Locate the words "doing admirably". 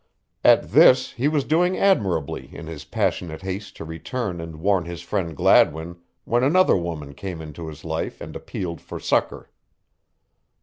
1.43-2.49